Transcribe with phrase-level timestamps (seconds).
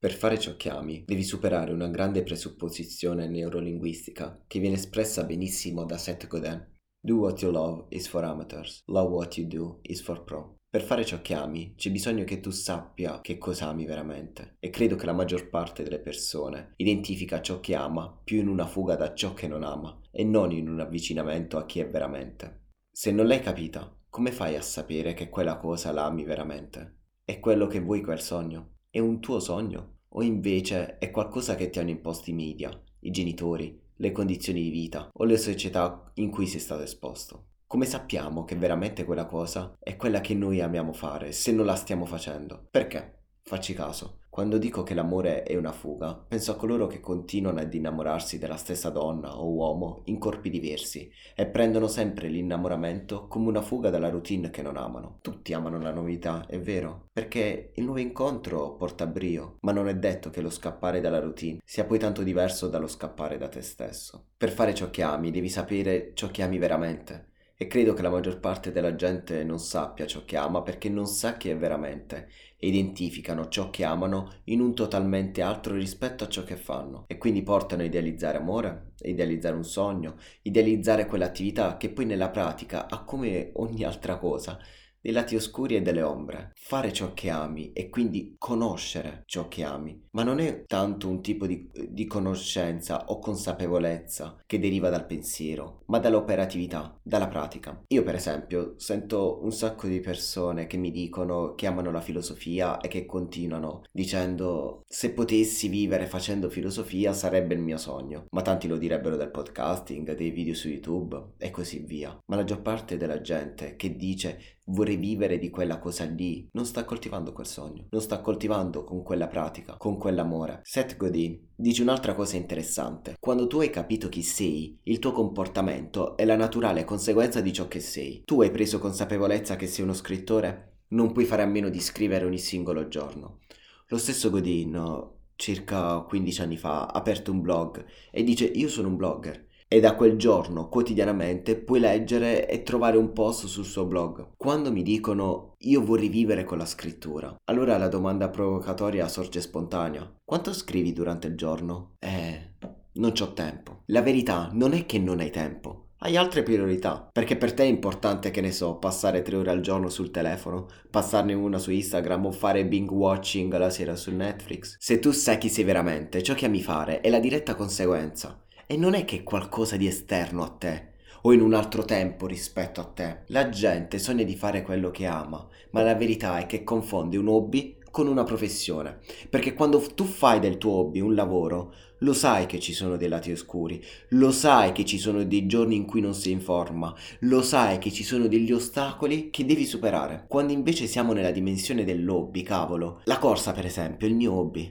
[0.00, 5.84] Per fare ciò che ami, devi superare una grande presupposizione neurolinguistica che viene espressa benissimo
[5.84, 6.64] da Seth Godin.
[7.00, 10.54] Do what you love is for amateurs, love what you do is for pro.
[10.70, 14.70] Per fare ciò che ami c'è bisogno che tu sappia che cosa ami veramente e
[14.70, 18.94] credo che la maggior parte delle persone identifica ciò che ama più in una fuga
[18.94, 22.66] da ciò che non ama e non in un avvicinamento a chi è veramente.
[22.88, 26.98] Se non l'hai capita, come fai a sapere che quella cosa la ami veramente?
[27.24, 28.74] È quello che vuoi quel sogno?
[28.90, 29.96] È un tuo sogno?
[30.12, 34.70] O invece è qualcosa che ti hanno imposto i media, i genitori, le condizioni di
[34.70, 37.48] vita o le società in cui sei stato esposto?
[37.66, 41.74] Come sappiamo che veramente quella cosa è quella che noi amiamo fare se non la
[41.74, 42.66] stiamo facendo?
[42.70, 43.24] Perché?
[43.42, 47.74] Facci caso, quando dico che l'amore è una fuga, penso a coloro che continuano ad
[47.74, 53.62] innamorarsi della stessa donna o uomo in corpi diversi e prendono sempre l'innamoramento come una
[53.62, 55.18] fuga dalla routine che non amano.
[55.22, 59.96] Tutti amano la novità, è vero, perché il nuovo incontro porta brio, ma non è
[59.96, 64.26] detto che lo scappare dalla routine sia poi tanto diverso dallo scappare da te stesso.
[64.36, 67.27] Per fare ciò che ami devi sapere ciò che ami veramente
[67.60, 71.06] e credo che la maggior parte della gente non sappia ciò che ama perché non
[71.06, 72.28] sa chi è veramente.
[72.56, 77.04] E identificano ciò che amano in un totalmente altro rispetto a ciò che fanno.
[77.08, 82.88] E quindi portano a idealizzare amore, idealizzare un sogno, idealizzare quell'attività che poi nella pratica
[82.88, 84.58] ha come ogni altra cosa
[85.00, 86.52] dei lati oscuri e delle ombre.
[86.54, 91.22] Fare ciò che ami e quindi conoscere ciò che ami, ma non è tanto un
[91.22, 97.82] tipo di, di conoscenza o consapevolezza che deriva dal pensiero, ma dall'operatività, dalla pratica.
[97.88, 102.80] Io per esempio sento un sacco di persone che mi dicono che amano la filosofia
[102.80, 108.66] e che continuano dicendo se potessi vivere facendo filosofia sarebbe il mio sogno, ma tanti
[108.66, 112.10] lo direbbero del podcasting, dei video su YouTube e così via.
[112.26, 116.64] Ma la maggior parte della gente che dice vorrei vivere di quella cosa lì, non
[116.64, 120.60] sta coltivando quel sogno, non sta coltivando con quella pratica, con quell'amore.
[120.64, 123.16] Seth Godin dice un'altra cosa interessante.
[123.18, 127.68] Quando tu hai capito chi sei, il tuo comportamento è la naturale conseguenza di ciò
[127.68, 128.22] che sei.
[128.24, 130.76] Tu hai preso consapevolezza che sei uno scrittore?
[130.88, 133.40] Non puoi fare a meno di scrivere ogni singolo giorno.
[133.88, 138.88] Lo stesso Godin, circa 15 anni fa, ha aperto un blog e dice io sono
[138.88, 143.84] un blogger e da quel giorno quotidianamente puoi leggere e trovare un post sul suo
[143.84, 144.30] blog.
[144.36, 150.10] Quando mi dicono io vorrei vivere con la scrittura, allora la domanda provocatoria sorge spontanea.
[150.24, 151.96] Quanto scrivi durante il giorno?
[151.98, 152.54] Eh,
[152.94, 153.82] non ho tempo.
[153.86, 155.84] La verità non è che non hai tempo.
[156.00, 159.60] Hai altre priorità, perché per te è importante, che ne so, passare tre ore al
[159.60, 164.76] giorno sul telefono, passarne una su Instagram o fare binge watching la sera su Netflix.
[164.78, 168.40] Se tu sai chi sei veramente, ciò che ami fare è la diretta conseguenza.
[168.70, 170.88] E non è che è qualcosa di esterno a te
[171.22, 173.20] o in un altro tempo rispetto a te.
[173.28, 177.28] La gente sogna di fare quello che ama, ma la verità è che confonde un
[177.28, 178.98] hobby con una professione.
[179.30, 183.08] Perché quando tu fai del tuo hobby un lavoro, lo sai che ci sono dei
[183.08, 186.94] lati oscuri, lo sai che ci sono dei giorni in cui non sei in forma,
[187.20, 190.26] lo sai che ci sono degli ostacoli che devi superare.
[190.28, 194.70] Quando invece siamo nella dimensione dell'hobby, cavolo, la corsa per esempio, è il mio hobby.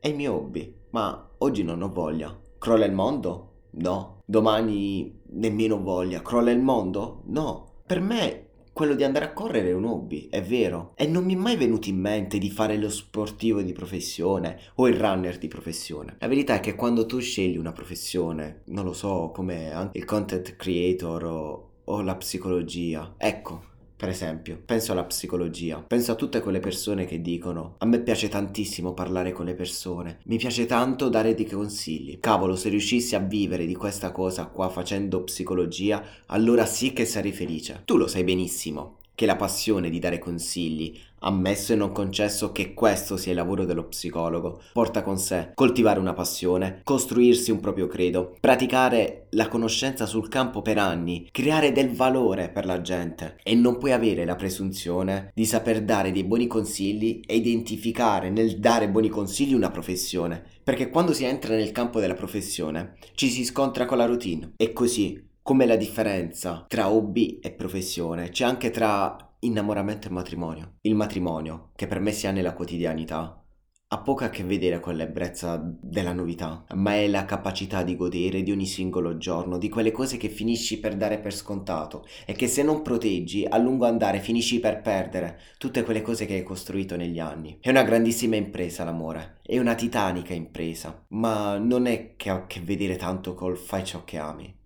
[0.00, 2.41] È il mio hobby, ma oggi non ho voglia.
[2.62, 3.70] Crolla il mondo?
[3.70, 4.20] No.
[4.24, 6.22] Domani nemmeno voglia.
[6.22, 7.22] Crolla il mondo?
[7.24, 7.80] No.
[7.84, 10.92] Per me quello di andare a correre è un hobby, è vero.
[10.94, 14.86] E non mi è mai venuto in mente di fare lo sportivo di professione o
[14.86, 16.14] il runner di professione.
[16.20, 20.54] La verità è che quando tu scegli una professione, non lo so, come il content
[20.54, 23.70] creator o, o la psicologia, ecco,
[24.02, 28.28] per esempio, penso alla psicologia, penso a tutte quelle persone che dicono a me piace
[28.28, 32.18] tantissimo parlare con le persone, mi piace tanto dare dei consigli.
[32.18, 37.30] Cavolo, se riuscissi a vivere di questa cosa qua facendo psicologia, allora sì che sarei
[37.30, 37.82] felice.
[37.84, 42.74] Tu lo sai benissimo che la passione di dare consigli, ammesso e non concesso che
[42.74, 47.86] questo sia il lavoro dello psicologo, porta con sé coltivare una passione, costruirsi un proprio
[47.86, 53.36] credo, praticare la conoscenza sul campo per anni, creare del valore per la gente.
[53.42, 58.58] E non puoi avere la presunzione di saper dare dei buoni consigli e identificare nel
[58.58, 63.44] dare buoni consigli una professione, perché quando si entra nel campo della professione ci si
[63.44, 64.52] scontra con la routine.
[64.56, 70.74] E così come la differenza tra hobby e professione c'è anche tra innamoramento e matrimonio.
[70.82, 73.42] Il matrimonio, che per me si ha nella quotidianità,
[73.88, 78.42] ha poco a che vedere con l'ebbrezza della novità, ma è la capacità di godere
[78.42, 82.46] di ogni singolo giorno, di quelle cose che finisci per dare per scontato e che
[82.46, 86.96] se non proteggi a lungo andare finisci per perdere tutte quelle cose che hai costruito
[86.96, 87.58] negli anni.
[87.60, 92.46] È una grandissima impresa l'amore, è una titanica impresa, ma non è che ha a
[92.46, 94.56] che vedere tanto col fai ciò che ami.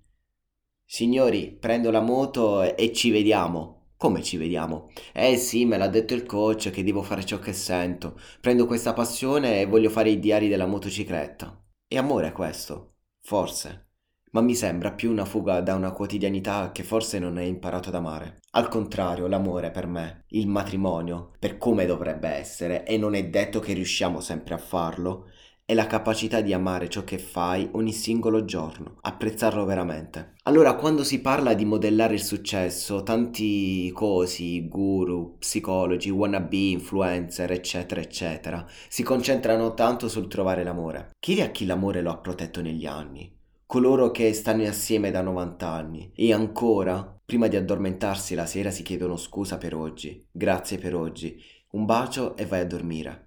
[0.84, 3.75] Signori, prendo la moto e ci vediamo.
[3.98, 4.90] Come ci vediamo?
[5.14, 8.20] Eh sì, me l'ha detto il coach che devo fare ciò che sento.
[8.42, 11.58] Prendo questa passione e voglio fare i diari della motocicletta.
[11.88, 12.96] E amore questo?
[13.22, 13.84] Forse.
[14.32, 17.94] Ma mi sembra più una fuga da una quotidianità che forse non hai imparato ad
[17.94, 18.40] amare.
[18.50, 23.60] Al contrario, l'amore per me, il matrimonio, per come dovrebbe essere, e non è detto
[23.60, 25.30] che riusciamo sempre a farlo,
[25.68, 30.34] è la capacità di amare ciò che fai ogni singolo giorno, apprezzarlo veramente.
[30.44, 38.00] Allora, quando si parla di modellare il successo, tanti cosi, guru, psicologi, wannabe, influencer, eccetera,
[38.00, 41.10] eccetera, si concentrano tanto sul trovare l'amore.
[41.18, 43.36] Chiedi a chi l'amore lo ha protetto negli anni,
[43.66, 48.84] coloro che stanno assieme da 90 anni e ancora, prima di addormentarsi la sera, si
[48.84, 51.42] chiedono scusa per oggi, grazie per oggi,
[51.72, 53.25] un bacio e vai a dormire.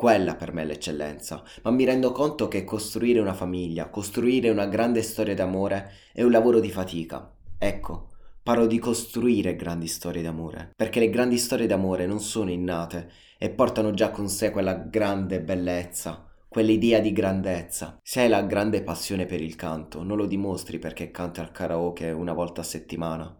[0.00, 4.64] Quella per me è l'eccellenza, ma mi rendo conto che costruire una famiglia, costruire una
[4.64, 7.30] grande storia d'amore è un lavoro di fatica.
[7.58, 8.08] Ecco,
[8.42, 13.50] parlo di costruire grandi storie d'amore, perché le grandi storie d'amore non sono innate e
[13.50, 17.98] portano già con sé quella grande bellezza, quell'idea di grandezza.
[18.02, 22.10] Se hai la grande passione per il canto, non lo dimostri perché canti al karaoke
[22.10, 23.38] una volta a settimana.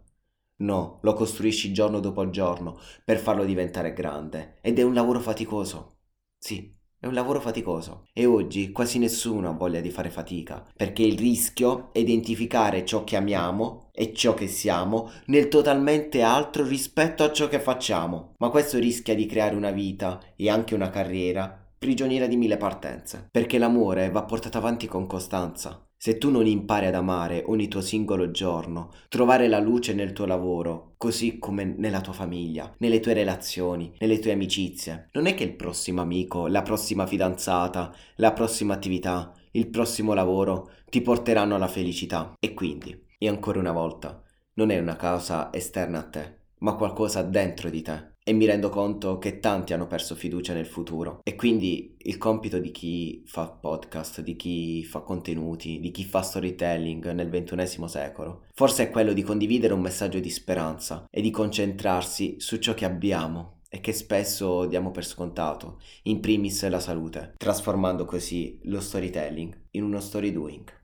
[0.57, 5.95] No, lo costruisci giorno dopo giorno per farlo diventare grande ed è un lavoro faticoso.
[6.43, 11.03] Sì, è un lavoro faticoso e oggi quasi nessuno ha voglia di fare fatica, perché
[11.03, 17.23] il rischio è identificare ciò che amiamo e ciò che siamo nel totalmente altro rispetto
[17.23, 18.33] a ciò che facciamo.
[18.39, 23.27] Ma questo rischia di creare una vita e anche una carriera prigioniera di mille partenze,
[23.29, 25.85] perché l'amore va portato avanti con costanza.
[26.03, 30.25] Se tu non impari ad amare ogni tuo singolo giorno, trovare la luce nel tuo
[30.25, 35.43] lavoro, così come nella tua famiglia, nelle tue relazioni, nelle tue amicizie, non è che
[35.43, 41.67] il prossimo amico, la prossima fidanzata, la prossima attività, il prossimo lavoro ti porteranno alla
[41.67, 42.33] felicità.
[42.39, 44.23] E quindi, e ancora una volta,
[44.55, 48.69] non è una cosa esterna a te, ma qualcosa dentro di te e mi rendo
[48.69, 53.47] conto che tanti hanno perso fiducia nel futuro e quindi il compito di chi fa
[53.47, 59.13] podcast, di chi fa contenuti, di chi fa storytelling nel ventunesimo secolo, forse è quello
[59.13, 63.93] di condividere un messaggio di speranza e di concentrarsi su ciò che abbiamo e che
[63.93, 70.33] spesso diamo per scontato, in primis la salute, trasformando così lo storytelling in uno story
[70.33, 70.79] doing.